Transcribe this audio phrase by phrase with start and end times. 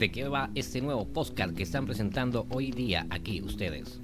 [0.00, 4.00] ¿De qué va este nuevo podcast que están presentando hoy día aquí ustedes?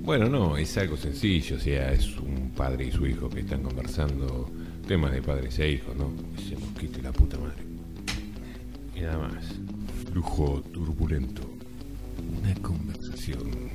[0.00, 3.62] Bueno, no, es algo sencillo, o sea, es un padre y su hijo que están
[3.62, 4.50] conversando
[4.88, 6.10] temas de padres e hijos, ¿no?
[6.42, 7.62] Se nos quite la puta madre.
[8.96, 9.44] Y nada más.
[10.10, 11.42] Flujo turbulento.
[12.40, 13.68] Una conversación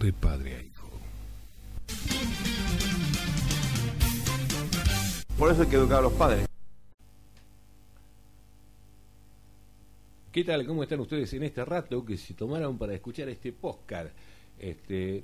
[0.00, 0.88] de padre a hijo.
[5.36, 6.53] Por eso hay que educar a los padres.
[10.34, 10.66] ¿Qué tal?
[10.66, 14.12] ¿Cómo están ustedes en este rato que se tomaron para escuchar este podcast?
[14.58, 15.22] Este,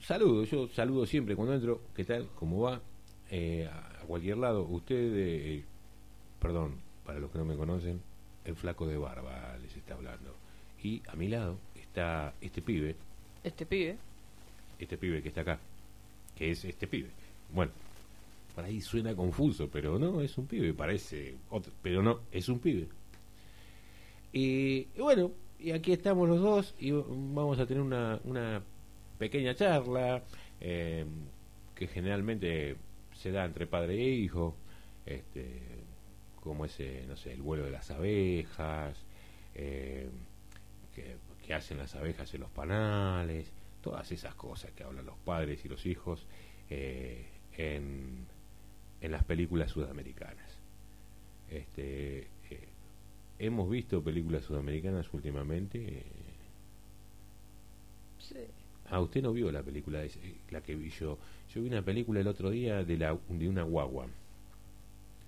[0.00, 1.80] saludo, yo saludo siempre cuando entro.
[1.96, 2.28] ¿Qué tal?
[2.36, 2.80] ¿Cómo va?
[3.28, 4.62] Eh, a cualquier lado.
[4.68, 5.64] Usted, eh,
[6.38, 8.00] perdón, para los que no me conocen,
[8.44, 10.36] el flaco de barba les está hablando.
[10.80, 12.94] Y a mi lado está este pibe,
[13.42, 13.98] Este pibe.
[14.78, 15.58] este pibe que está acá,
[16.36, 17.10] que es este pibe.
[17.52, 17.72] Bueno,
[18.54, 22.60] por ahí suena confuso, pero no, es un pibe, parece otro, pero no, es un
[22.60, 22.86] pibe.
[24.32, 28.62] Y, bueno, y aquí estamos los dos y vamos a tener una, una
[29.18, 30.22] pequeña charla
[30.60, 31.04] eh,
[31.74, 32.76] que generalmente
[33.12, 34.56] se da entre padre e hijo,
[35.04, 35.60] este,
[36.40, 38.96] como ese, no sé, el vuelo de las abejas,
[39.54, 40.08] eh,
[40.94, 41.16] que,
[41.52, 43.50] hacen las abejas en los panales,
[43.82, 46.24] todas esas cosas que hablan los padres y los hijos
[46.68, 48.24] eh, en,
[49.00, 50.60] en las películas sudamericanas.
[51.50, 52.28] Este,
[53.40, 56.04] hemos visto películas sudamericanas últimamente.
[58.18, 58.36] Sí.
[58.90, 60.10] Ah, usted no vio la película, eh,
[60.50, 61.18] la que vi yo.
[61.54, 64.06] Yo vi una película el otro día de, la, de una guagua.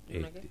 [0.09, 0.51] ¿Una Este, qué?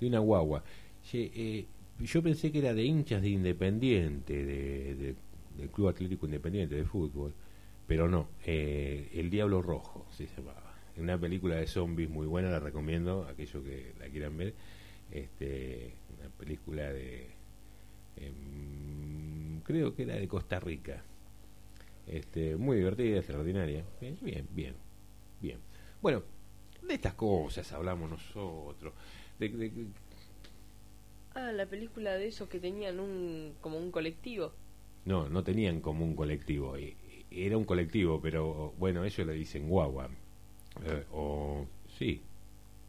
[0.00, 0.64] de una guagua.
[1.12, 1.66] Eh,
[2.00, 5.14] yo pensé que era de hinchas de Independiente, de, de-
[5.58, 7.34] del Club Atlético Independiente de fútbol,
[7.86, 10.74] pero no, eh, El Diablo Rojo se llamaba.
[10.96, 14.54] Una película de zombies muy buena, la recomiendo, aquellos que la quieran ver.
[15.12, 17.28] Este, una película de,
[18.16, 21.02] em, creo que era de Costa Rica.
[22.06, 23.84] Este, muy divertida, extraordinaria.
[24.00, 24.74] Bien, bien, bien,
[25.40, 25.58] bien.
[26.02, 26.22] Bueno,
[26.86, 28.92] de estas cosas hablamos nosotros.
[29.38, 29.86] De, de-
[31.34, 34.52] Ah, la película de esos que tenían un como un colectivo.
[35.04, 36.76] no, no tenían como un colectivo.
[36.78, 36.96] y
[37.30, 40.08] Era un colectivo, pero bueno, ellos le dicen guagua.
[40.84, 41.66] Eh, o
[41.98, 42.20] sí,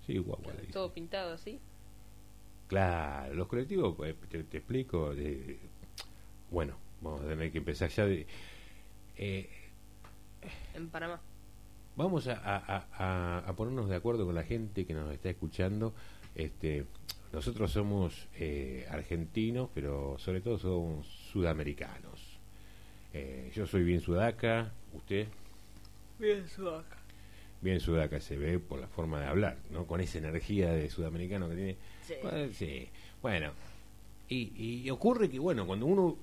[0.08, 0.72] sí, guagua le dicen.
[0.74, 1.60] Todo pintado así.
[2.72, 5.14] Claro, los colectivos, pues, te, te explico.
[5.14, 5.60] de-
[6.50, 8.26] bueno, vamos a tener que empezar ya de.
[9.18, 9.50] eh,
[10.74, 11.20] En Panamá.
[11.98, 15.30] Vamos a, a- a- a- a ponernos de acuerdo con la gente que nos está
[15.30, 15.94] escuchando.
[16.34, 16.86] Este,
[17.34, 22.40] nosotros somos eh, argentinos, pero sobre todo somos sudamericanos.
[23.14, 25.28] Eh, yo soy bien sudaca, usted
[26.20, 26.96] Bien sudaca.
[27.62, 29.86] Bien sudaca se ve por la forma de hablar, ¿no?
[29.86, 31.78] Con esa energía de sudamericano que tiene.
[32.02, 32.14] Sí.
[32.22, 32.90] Bueno, sí.
[33.22, 33.52] Bueno,
[34.30, 36.18] y, y ocurre que, bueno, cuando uno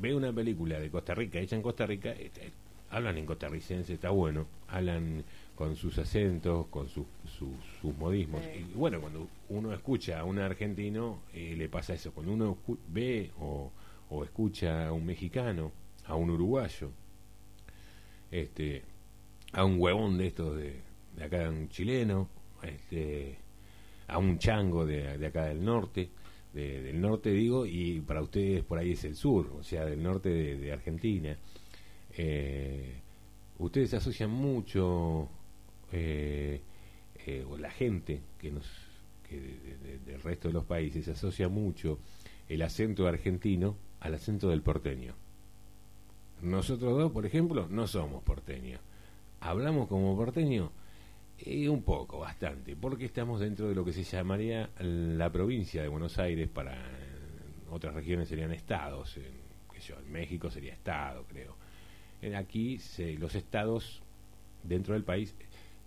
[0.00, 2.52] ve una película de Costa Rica, hecha en Costa Rica, este,
[2.90, 7.48] hablan en costarricense, está bueno, hablan con sus acentos, con sus, sus,
[7.80, 8.42] sus modismos.
[8.44, 8.66] Sí.
[8.70, 12.12] Y bueno, cuando uno escucha a un argentino, eh, le pasa eso.
[12.12, 12.58] Cuando uno
[12.88, 13.70] ve o,
[14.10, 15.72] o escucha a un mexicano,
[16.04, 16.90] a un uruguayo,
[18.30, 18.82] este,
[19.56, 20.82] a un huevón de estos de,
[21.16, 22.28] de acá, un chileno,
[22.62, 23.38] este,
[24.06, 26.10] a un chango de, de acá del norte,
[26.52, 30.02] de- del norte digo, y para ustedes por ahí es el sur, o sea, del
[30.02, 31.36] norte de, Argentina.
[32.18, 33.00] Eh,
[33.58, 35.28] ustedes asocian mucho,
[35.90, 36.60] eh,
[37.26, 38.66] eh, o la gente que nos
[39.28, 41.98] que de- de- de- del resto de los países asocia mucho
[42.48, 45.14] el acento argentino al acento del porteño.
[46.42, 48.80] Nosotros dos, por ejemplo, no somos porteños.
[49.48, 50.72] Hablamos como porteño
[51.38, 55.88] eh, un poco, bastante, porque estamos dentro de lo que se llamaría la provincia de
[55.88, 56.78] Buenos Aires, para eh,
[57.70, 59.24] otras regiones serían estados, en,
[59.72, 61.54] qué sé yo, en México sería estado, creo.
[62.22, 64.02] En aquí se- los estados
[64.64, 65.34] dentro del país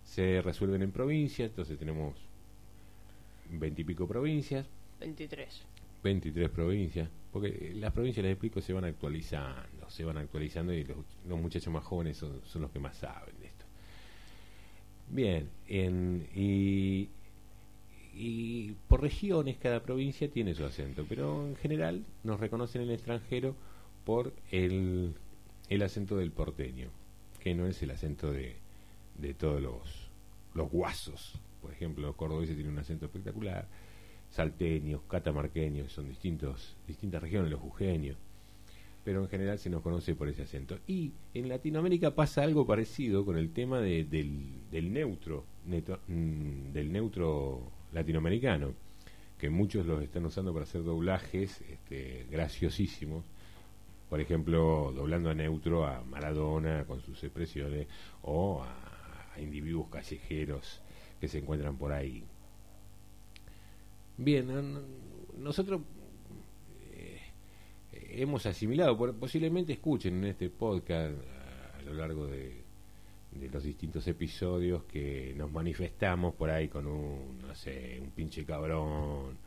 [0.04, 2.14] se resuelven en provincias, entonces tenemos
[3.50, 4.66] veintipico provincias,
[5.00, 5.62] 23.
[6.02, 10.98] 23 provincias, porque las provincias, les explico, se van actualizando, se van actualizando y los,
[11.28, 13.64] los muchachos más jóvenes son, son los que más saben de esto.
[15.08, 17.08] Bien, en, y,
[18.14, 22.94] y por regiones cada provincia tiene su acento, pero en general nos reconocen en el
[22.94, 23.54] extranjero
[24.04, 25.14] por el,
[25.68, 26.90] el acento del porteño,
[27.40, 28.56] que no es el acento de,
[29.18, 30.10] de todos los,
[30.54, 31.40] los guasos.
[31.60, 33.68] Por ejemplo, los cordobeses tienen un acento espectacular,
[34.30, 38.16] salteños, catamarqueños, son distintos, distintas regiones, los jujeños,
[39.04, 40.78] pero en general se nos conoce por ese acento.
[40.86, 44.38] Y en Latinoamérica pasa algo parecido con el tema de- del,
[44.70, 47.62] del neutro, mm, del neutro
[47.92, 48.72] latinoamericano,
[49.38, 53.24] que muchos los están usando para hacer doblajes este, graciosísimos.
[54.10, 57.86] Por ejemplo, doblando a neutro a Maradona con sus expresiones
[58.22, 60.82] o a individuos callejeros
[61.20, 62.22] que se encuentran por ahí.
[64.22, 64.48] Bien,
[65.38, 65.80] nosotros
[66.92, 67.20] eh,
[68.10, 71.14] hemos asimilado, posiblemente escuchen en este podcast
[71.78, 72.60] a, lo largo de,
[73.50, 79.38] los distintos episodios que nos manifestamos por ahí con un, no sé, un pinche cabrón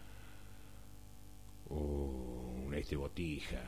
[1.69, 3.61] o una este botija,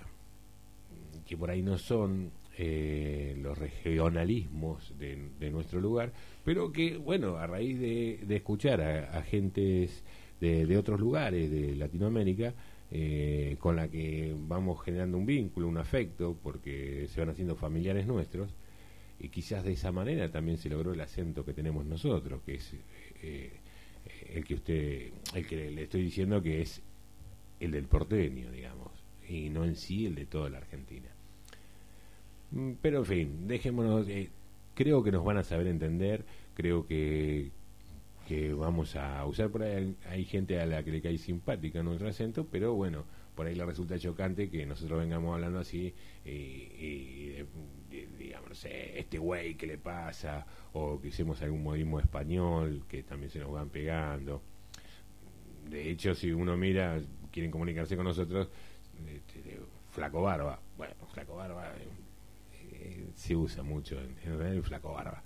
[1.23, 6.11] que por ahí no son eh, los regionalismos de, nuestro lugar,
[6.43, 10.03] pero que, bueno, a raíz de, de escuchar a, a gentes
[10.39, 12.53] de, otros lugares de Latinoamérica,
[12.91, 18.05] eh, con la que vamos generando un vínculo, un afecto, porque se van haciendo familiares
[18.05, 18.49] nuestros,
[19.19, 22.73] y quizás de esa manera también se logró el acento que tenemos nosotros, que es
[23.23, 23.51] eh,
[24.33, 26.81] el que usted, el que le estoy diciendo que es
[27.59, 28.91] el del porteño, digamos,
[29.27, 31.09] y no en sí el de toda la Argentina.
[32.51, 34.29] Mm, Pero en fin, dejémonos, eh,
[34.73, 36.23] creo que nos van a saber entender,
[36.53, 37.49] creo que,
[38.27, 42.07] que vamos a usar por ahí, hay gente a la que le cae simpática nuestro
[42.07, 43.05] acento, pero bueno,
[43.35, 45.93] por ahí le resulta chocante que nosotros vengamos hablando así
[46.25, 47.45] y, y, eh,
[47.89, 50.45] di- digamos, no sé, este güey, ¿qué le pasa?
[50.73, 54.41] O que hicimos algún modismo español que también se nos van pegando.
[55.69, 56.99] De hecho, si uno mira,
[57.31, 58.49] quieren comunicarse con nosotros,
[59.07, 59.59] este,
[59.91, 60.59] flaco barba.
[60.77, 61.87] Bueno, flaco barba eh,
[62.71, 65.21] eh, se usa mucho en, en realidad el flaco barba.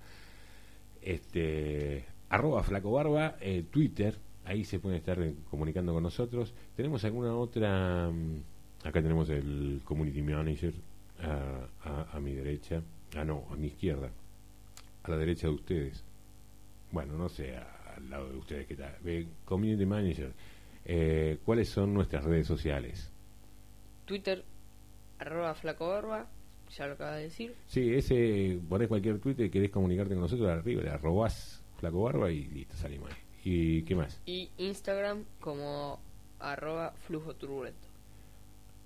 [1.02, 6.54] Este, arroba flaco barba, eh, Twitter, ahí se pueden estar eh, comunicando con nosotros.
[6.76, 8.10] ¿Tenemos alguna otra?
[8.10, 8.42] mm,
[8.82, 10.72] Acá tenemos el community manager
[11.22, 12.82] a, a- a mi derecha.
[13.14, 14.10] Ah, no, a mi izquierda.
[15.02, 16.02] A la derecha de ustedes.
[16.90, 18.96] Bueno, no sé, a- al lado de ustedes que está.
[19.04, 20.32] Ve, Community manager.
[20.86, 23.12] Eh, ¿Cuáles son nuestras redes sociales?
[24.06, 24.44] Twitter,
[25.18, 26.26] arroba flaco barba,
[26.76, 27.54] ya lo acaba de decir.
[27.66, 32.30] Sí, ese, ponés cualquier Twitter y querés comunicarte con nosotros, arriba le arrobás flaco barba
[32.30, 33.16] y listo, salimos ahí.
[33.42, 34.20] ¿Y qué más?
[34.26, 35.98] Y Instagram como
[36.38, 37.88] arroba flujo turbulento.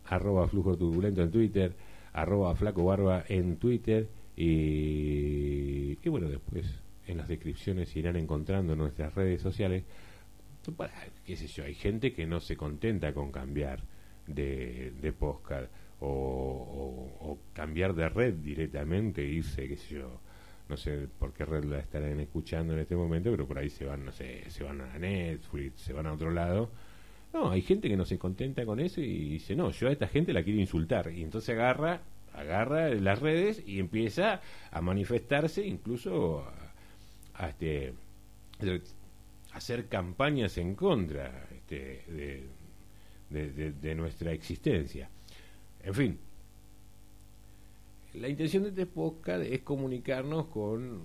[0.07, 1.75] Arroba flujo turbulento en Twitter,
[2.13, 6.67] arroba flaco barba en Twitter y, y bueno, después
[7.07, 9.85] en las descripciones irán encontrando nuestras redes sociales.
[10.77, 10.93] Para,
[11.27, 13.81] qué sé yo, hay gente que no se contenta con cambiar
[14.27, 15.71] de, de podcast
[16.01, 20.21] o, o- o cambiar de red directamente, irse, qué sé yo,
[20.69, 23.85] no sé por qué red la estarán escuchando en este momento, pero por ahí se
[23.85, 26.71] van, no sé, se van a Netflix, se van a otro lado.
[27.33, 30.07] No, hay gente que no se contenta con eso y dice, no, yo a esta
[30.09, 31.11] gente la quiero insultar.
[31.13, 32.01] Y entonces agarra,
[32.33, 34.41] agarra las redes y empieza
[34.71, 36.45] a manifestarse, incluso
[37.35, 37.93] a, a, este,
[39.53, 42.45] hacer campañas en contra este, de-
[43.31, 45.09] de- de nuestra existencia.
[45.83, 46.19] En fin,
[48.15, 51.03] la intención de este podcast es comunicarnos con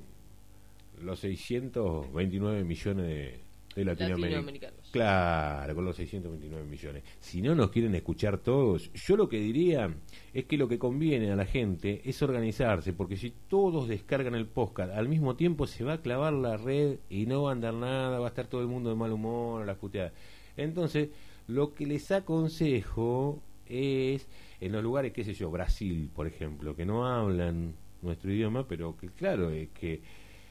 [1.01, 3.39] los 629 millones de,
[3.75, 4.27] de Latinoamérica.
[4.27, 4.89] Latinoamericanos.
[4.91, 7.03] Claro, con los 629 millones.
[7.19, 9.91] Si no nos quieren escuchar todos, yo lo que diría
[10.33, 14.45] es que lo que conviene a la gente es organizarse, porque si todos descargan el
[14.45, 17.73] podcast al mismo tiempo se va a clavar la red y no va a andar
[17.73, 20.13] nada, va a estar todo el mundo de mal humor, a las puteadas.
[20.57, 21.09] Entonces,
[21.47, 24.27] lo que les aconsejo es
[24.61, 28.95] en los lugares, qué sé yo, Brasil, por ejemplo, que no hablan nuestro idioma, pero
[28.97, 30.01] que claro, es que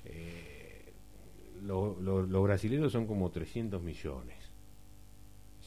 [0.05, 0.85] eh,
[1.63, 4.37] lo- lo- los brasileños son como 300 millones.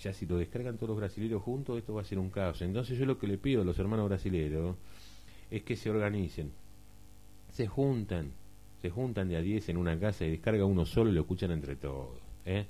[0.01, 2.61] Ya si lo descargan todos los brasileños juntos, esto va a ser un caos.
[2.63, 4.75] Entonces yo lo que le pido a los hermanos brasileños
[5.51, 6.51] es que se organicen,
[7.51, 8.31] se juntan,
[8.81, 11.51] se juntan de a 10 en una casa y descarga uno solo y lo escuchan
[11.51, 12.17] entre todos.
[12.45, 12.65] ¿eh?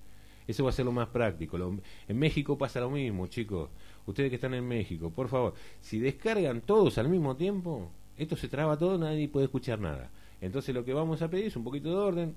[0.47, 1.57] Eso va a ser lo más práctico.
[1.57, 3.69] Lo- en México pasa lo mismo, chicos.
[4.05, 8.47] Ustedes que están en México, por favor, si descargan todos al mismo tiempo, esto se
[8.47, 10.09] traba todo, nadie puede escuchar nada.
[10.41, 12.35] Entonces lo que vamos a pedir es un poquito de orden,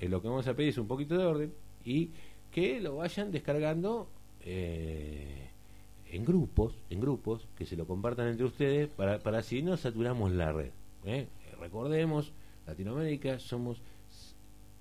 [0.00, 2.10] eh, lo que vamos a pedir es un poquito de orden y
[2.52, 4.08] que lo vayan descargando
[4.42, 5.48] eh,
[6.10, 10.30] en grupos, en grupos, que se lo compartan entre ustedes para, para así no saturamos
[10.32, 10.70] la red.
[11.04, 11.26] ¿eh?
[11.60, 12.32] Recordemos,
[12.66, 13.80] Latinoamérica somos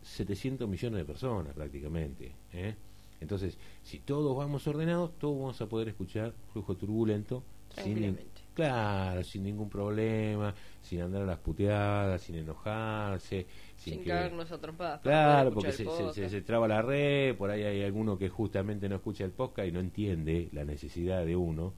[0.08, 2.32] 700 millones de personas prácticamente.
[2.54, 2.76] ¿eh?
[3.22, 7.44] Entonces, si todos vamos ordenados, todos vamos a poder escuchar flujo turbulento
[7.84, 8.18] sin,
[8.54, 13.46] claro, sin ningún problema, sin andar a las puteadas, sin enojarse,
[13.76, 15.02] sin, Sin que- cagarnos a trompadas.
[15.02, 18.96] Claro, porque se, se- se traba la red, por ahí hay alguno que justamente no
[18.96, 21.74] escucha el podcast y no entiende la necesidad de uno,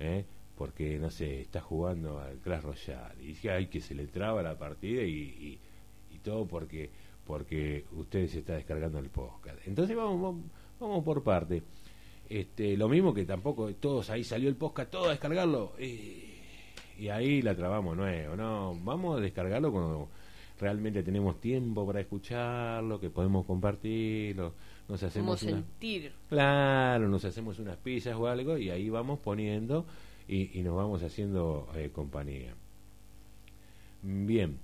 [0.00, 0.24] ¿eh?
[0.56, 4.42] porque, no sé, está jugando al Clash Royale y dice, ay, que se le traba
[4.42, 5.58] la partida y, y,
[6.12, 6.90] y todo porque
[7.28, 9.58] porque usted se está descargando el podcast.
[9.66, 10.44] Entonces vamos, vamos,
[10.80, 11.62] vamos por parte.
[12.28, 15.74] Este, lo mismo que tampoco todos ahí salió el podcast, todo a descargarlo.
[15.78, 16.24] Y,
[16.98, 18.74] y ahí la trabamos nuevo, ¿no?
[18.82, 20.08] Vamos a descargarlo cuando
[20.58, 24.54] realmente tenemos tiempo para escucharlo, que podemos compartirlo,
[24.88, 26.12] nos hacemos una- sentir.
[26.30, 29.84] Claro, nos hacemos unas pizzas o algo y ahí vamos poniendo
[30.26, 32.54] y, y nos vamos haciendo eh, compañía.
[34.02, 34.58] Bien,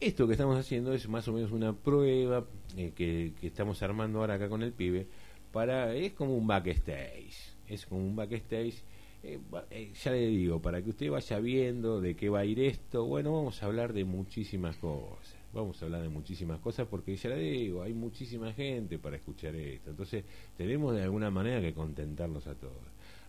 [0.00, 4.34] esto que estamos haciendo es más o menos una prueba eh, que, estamos armando ahora
[4.34, 5.06] acá con el pibe
[5.52, 7.36] para es como un backstage,
[7.68, 8.82] es como un backstage.
[9.22, 9.38] eh,
[9.70, 13.04] eh, ya le digo, para que usted vaya viendo de qué va a ir esto,
[13.04, 17.28] bueno, vamos a hablar de muchísimas cosas, vamos a hablar de muchísimas cosas porque ya
[17.30, 20.24] le digo, hay muchísima gente para escuchar esto, entonces
[20.56, 22.74] tenemos de alguna manera que contentarlos a todos.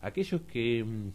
[0.01, 1.09] Aquellos que, mm,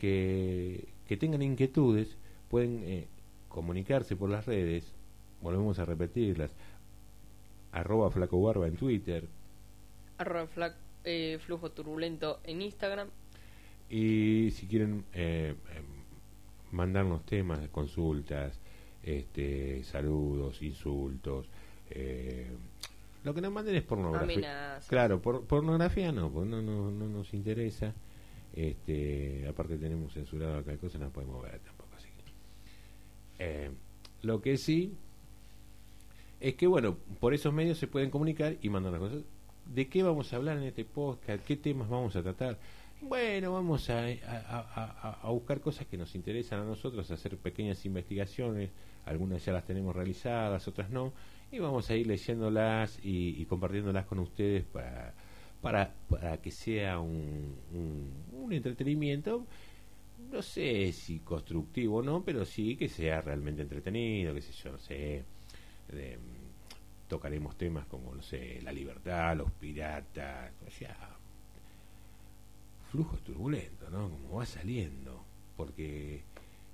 [0.00, 0.88] que,
[1.18, 2.16] tengan inquietudes
[2.48, 3.06] pueden
[3.52, 4.92] comunicarse por las redes,
[5.40, 6.50] volvemos a repetirlas,
[7.72, 9.28] arroba flaco barba en Twitter,
[10.18, 13.08] Arroba fla- eh, flujo turbulento en Instagram.
[13.90, 15.82] Y si quieren eh, eh,
[16.70, 18.58] mandarnos temas, consultas,
[19.02, 21.46] este, saludos, insultos,
[21.90, 22.46] eh,
[23.24, 24.34] lo que nos manden es pornografía.
[24.34, 24.86] Amenazas.
[24.88, 27.92] Claro, por, pornografía no, pues no, no, no nos interesa.
[28.54, 31.81] Este, aparte tenemos censurado acá cosas, no podemos ver tampoco.
[33.42, 33.70] Eh,
[34.22, 34.92] lo que sí
[36.40, 39.22] es que, bueno, por esos medios se pueden comunicar y mandar las cosas.
[39.66, 41.44] ¿De qué vamos a hablar en este podcast?
[41.44, 42.58] ¿Qué temas vamos a tratar?
[43.00, 48.70] Bueno, vamos a, buscar cosas que nos interesan a nosotros, hacer pequeñas investigaciones.
[49.06, 51.12] Algunas ya las tenemos realizadas, otras no.
[51.50, 55.14] Y vamos a ir leyéndolas y, y compartiéndolas con ustedes para,
[55.60, 57.56] para, para que sea un,
[58.32, 59.46] un entretenimiento
[60.32, 64.72] no sé si constructivo o no, pero sí que sea realmente entretenido, qué sé yo,
[64.72, 65.24] no sé.
[65.92, 70.96] mm, tocaremos temas como, no sé, la libertad, los piratas, o sea,
[72.90, 74.10] flujo turbulento, ¿no?
[74.10, 75.24] Como va saliendo,
[75.56, 76.16] porque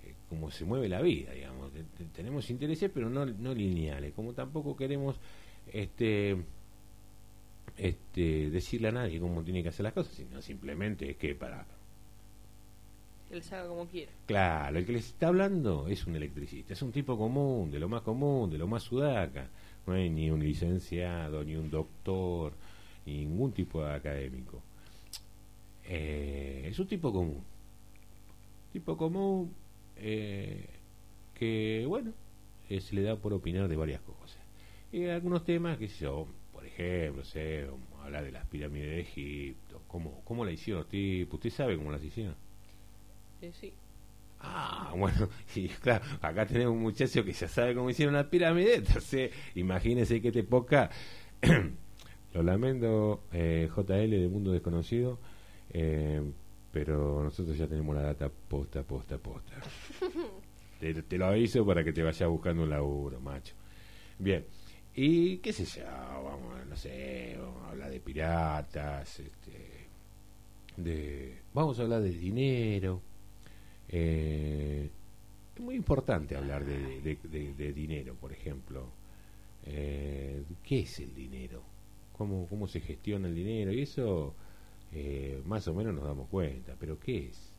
[0.04, 4.12] eh, como se mueve la vida, digamos, te- te- tenemos intereses, pero no, no lineales,
[4.14, 5.16] como tampoco queremos
[5.72, 6.36] este
[7.76, 11.66] este decirle a nadie cómo tiene que hacer las cosas, sino simplemente es que para
[13.28, 14.10] Que les haga como quiera.
[14.26, 17.88] Claro, el que les está hablando es un electricista, es un tipo común, de lo
[17.88, 19.48] más común, de lo más sudaca.
[19.86, 22.52] No hay ni un licenciado, ni un doctor,
[23.04, 24.62] ni ningún tipo de académico.
[25.84, 27.42] Eh, es un tipo común.
[28.72, 29.54] Tipo común
[29.96, 30.66] eh,
[31.34, 32.12] que, bueno,
[32.68, 34.38] eh, se le da por opinar de varias cosas.
[34.92, 37.68] Y algunos temas, que yo, por ejemplo, sé,
[38.02, 41.34] hablar de las pirámides de Egipto, cómo, cómo la hicieron los.
[41.36, 42.34] ¿Usted sabe cómo las hicieron?
[43.42, 43.72] Eh, sí.
[44.40, 48.74] Ah, bueno, y claro, acá tenemos un muchacho que ya sabe cómo hicieron una pirámide,
[48.76, 50.90] entonces imagínese que te poca.
[52.34, 55.18] Lo lamento, eh, JL de Mundo Desconocido,
[55.70, 56.22] eh,
[56.70, 59.54] pero nosotros ya tenemos la data posta, posta, posta.
[60.80, 63.54] te, te lo aviso para que te vayas buscando un laburo, macho.
[64.18, 64.44] Bien,
[64.94, 69.86] y qué sé yo, vamos, no sé, vamos a hablar de piratas, este,
[70.76, 73.00] de, vamos a hablar de dinero.
[73.88, 74.90] Eh,
[75.56, 78.94] es muy importante hablar de, de- de- de dinero, por ejemplo.
[79.64, 81.62] Eh, ¿Qué es el dinero?
[82.12, 83.72] ¿Cómo, ¿Cómo se gestiona el dinero?
[83.72, 84.34] Y eso
[84.92, 87.52] eh, más o menos nos damos cuenta, pero ¿qué es?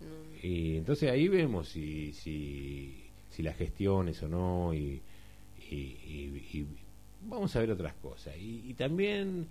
[0.00, 0.08] No,
[0.42, 5.02] Y entonces ahí vemos si, si, si la gestión es o no y,
[5.70, 6.66] y, y- y
[7.28, 8.34] vamos a ver otras cosas.
[8.38, 9.46] Y, también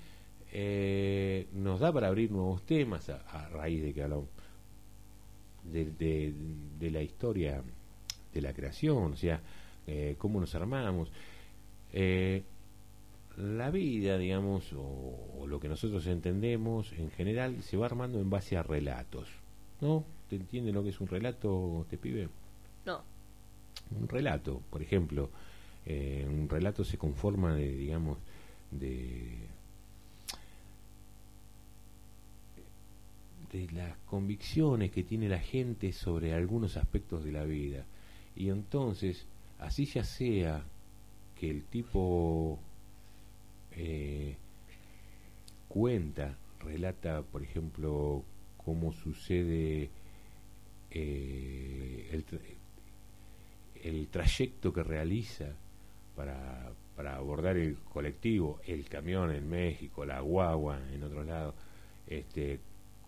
[0.52, 4.28] eh, nos da para abrir nuevos temas a, a raíz de que hablamos
[5.64, 6.34] de, de,
[6.80, 7.62] de la historia
[8.34, 9.42] de la creación, o sea,
[9.88, 11.12] eh, cómo nos armamos.
[11.94, 12.44] Eh,
[13.38, 18.30] la vida, digamos, o, o lo que nosotros entendemos en general, se va armando en
[18.30, 19.28] base a relatos.
[19.80, 20.06] ¿No?
[20.30, 22.30] ¿Te entiende lo que es un relato, este pibe?
[22.86, 23.02] no.
[24.00, 25.30] Un relato, por ejemplo,
[25.86, 28.18] eh, un relato se conforma de, digamos,
[28.70, 29.48] de
[33.52, 37.86] de las convicciones que tiene la gente sobre algunos aspectos de la vida.
[38.36, 39.26] Y entonces,
[39.60, 40.64] así ya sea
[41.38, 42.60] que el tipo
[43.72, 44.36] eh,
[45.68, 48.24] cuenta, relata, por ejemplo,
[48.58, 49.90] cómo sucede
[50.92, 52.40] eh, el, tra-
[53.84, 55.56] el trayecto que realiza
[56.16, 61.56] para, para abordar el colectivo, el camión en México, la guagua en otro lado,
[62.08, 62.60] este,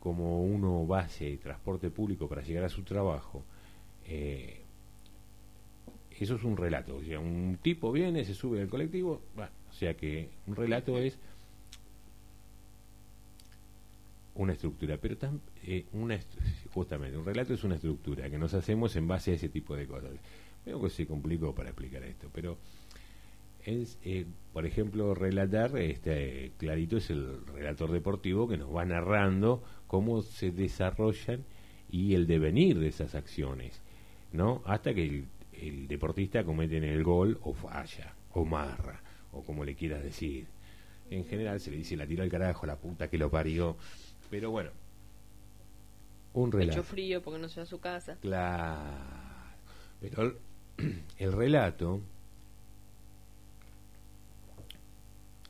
[0.04, 3.42] como uno base y transporte público para llegar a su trabajo,
[4.06, 4.60] eh,
[6.20, 6.98] eso es un relato.
[6.98, 11.18] O sea, un tipo viene, se sube al colectivo, o sea que un relato es
[14.36, 16.38] una estructura, pero tam- eh, una est-
[16.74, 19.88] justamente un relato es una estructura que nos hacemos en base a ese tipo de
[19.88, 20.12] cosas.
[20.66, 22.58] Veo que se complicó para explicar esto, pero
[23.66, 29.64] es, eh, por ejemplo, relatar, este, clarito es el relator deportivo que nos va narrando
[29.94, 31.46] cómo se desarrollan
[31.88, 33.80] y el devenir de esas acciones,
[34.32, 34.64] ¿no?
[34.66, 39.64] Hasta que el, el deportista comete en el gol o falla, o marra, o como
[39.64, 40.48] le quieras decir.
[41.12, 43.78] En general se le dice la tiró al carajo, la puta que lo parió.
[44.32, 44.72] Pero bueno,
[46.34, 46.80] un relato.
[46.80, 48.18] Hecho frío porque no se va a su casa.
[48.20, 48.82] Claro.
[50.02, 52.02] Pero el, el relato.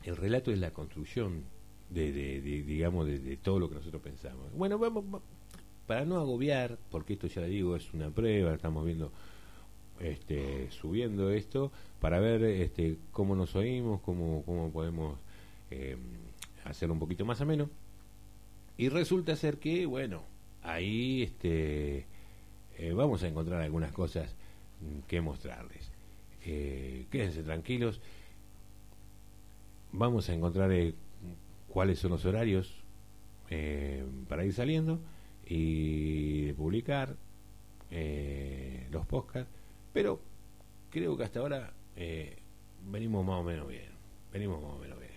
[0.02, 1.44] El relato es la construcción
[1.94, 4.52] de, de- digamos, de, todo lo que nosotros pensamos.
[4.54, 5.20] Bueno, vamos, va-
[5.86, 9.12] para no agobiar, porque esto ya digo, es una prueba, estamos viendo,
[10.00, 11.70] este, subiendo esto,
[12.00, 15.18] para ver este, cómo nos oímos, cómo, cómo podemos
[15.70, 15.96] eh,
[16.64, 17.68] hacer un poquito más ameno.
[18.76, 20.22] Y resulta ser que, bueno,
[20.62, 22.06] ahí este,
[22.78, 24.34] eh, vamos a encontrar algunas cosas
[24.80, 25.90] mm, que mostrarles.
[26.44, 28.00] Eh, quédense tranquilos.
[29.92, 30.94] Vamos a encontrar eh,
[31.74, 32.72] cuáles son los horarios
[33.50, 35.00] eh, para ir saliendo
[35.44, 37.16] y publicar
[37.90, 39.52] eh, los podcasts.
[39.92, 40.20] Pero
[40.88, 42.38] creo que hasta ahora eh,
[42.88, 43.90] venimos más o menos bien.
[44.32, 45.10] Venimos más o menos bien.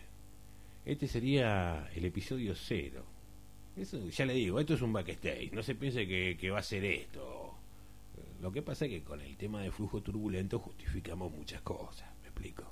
[0.84, 3.06] Este sería el episodio cero.
[3.76, 5.52] Eso, ya le digo, esto es un backstage.
[5.54, 7.54] No se piense que va a ser esto.
[8.42, 12.10] Lo que pasa es que con el tema de flujo turbulento justificamos muchas cosas.
[12.24, 12.64] ¿Me explico?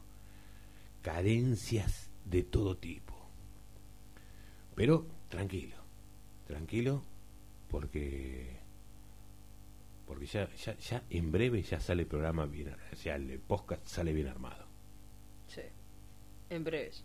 [1.03, 3.14] Carencias de todo tipo.
[4.75, 5.75] Pero tranquilo,
[6.47, 7.03] tranquilo,
[7.69, 8.57] porque
[10.05, 13.87] porque ya, ya, ya en breve ya sale el programa bien, o sea, el podcast
[13.87, 14.65] sale bien armado.
[15.47, 15.61] Sí.
[16.49, 17.03] En breves.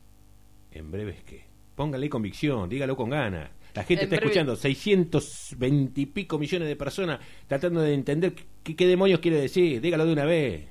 [0.73, 1.45] En breve es que.
[1.75, 3.51] Póngale convicción, dígalo con ganas.
[3.75, 8.35] La gente En está breve- escuchando 620 y pico millones de personas tratando de entender
[8.63, 9.81] qué, qué demonios quiere decir.
[9.81, 10.69] Dígalo de una vez.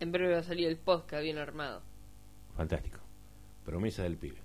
[0.00, 1.82] En breve va a salir el podcast bien armado.
[2.56, 2.98] Fantástico.
[3.64, 4.38] Promesa del pibe.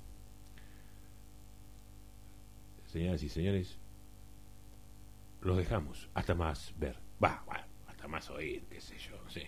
[2.93, 3.79] Señoras y señores,
[5.41, 6.09] los dejamos.
[6.13, 6.95] Hasta más ver.
[7.21, 9.47] Va, va, hasta más oír, qué sé yo, sé.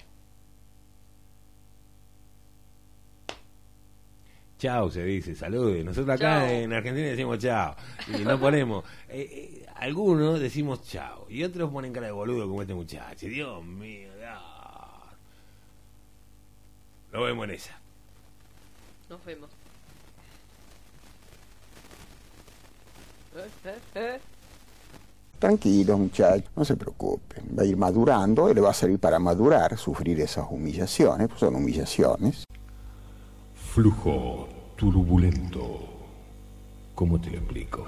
[4.58, 5.84] Chao, se dice, salude.
[5.84, 6.50] Nosotros acá Chao.
[6.50, 7.76] en Argentina decimos chao.
[8.08, 8.84] Y no ponemos.
[9.10, 11.28] eh, eh, algunos decimos chao.
[11.30, 13.28] Y otros ponen cara de boludo como este muchacho.
[13.28, 14.42] Dios mío, Dios.
[17.12, 17.80] Lo vemos en esa.
[19.08, 19.52] Nos vemos.
[19.52, 19.66] Eh, eh, eh.
[25.40, 27.44] Tranquilo, muchachos, no se preocupen.
[27.58, 31.40] Va a ir madurando y le va a servir para madurar, sufrir esas humillaciones, pues
[31.40, 32.46] son humillaciones.
[33.74, 35.82] Flujo turbulento.
[36.96, 37.86] ¿Cómo te lo explico?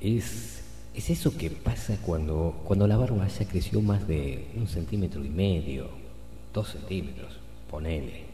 [0.00, 0.62] Es,
[0.94, 5.30] es eso que pasa cuando, cuando la barba ya creció más de un centímetro y
[5.30, 5.88] medio,
[6.52, 7.40] dos centímetros,
[7.70, 8.26] ponele.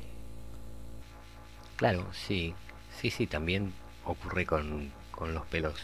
[1.77, 2.53] Claro, sí,
[3.01, 3.73] sí, sí, también
[4.05, 5.75] ocurre con, con los pelos,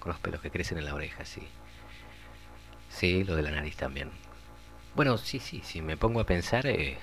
[0.00, 1.42] con los pelos que crecen en la oreja, sí.
[2.90, 4.10] Sí, lo de la nariz también.
[4.96, 6.98] Bueno, sí, sí, si me pongo a pensar, eh,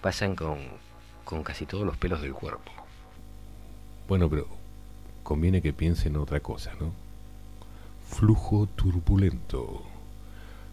[0.00, 0.60] pasan con,
[1.26, 2.72] con casi todos los pelos del cuerpo.
[4.08, 4.48] Bueno, pero
[5.22, 6.94] conviene que piensen otra cosa, ¿no?
[8.08, 9.82] Flujo turbulento.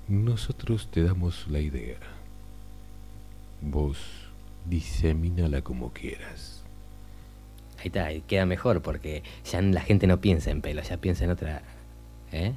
[0.08, 2.00] Nosotros te damos la idea.
[3.62, 3.98] Vos
[4.66, 6.59] disemínala como quieras.
[7.80, 11.32] Ahí está, queda mejor porque ya la gente no piensa en pelo, ya piensa en
[11.32, 11.62] otra...
[12.32, 12.54] ¿Eh?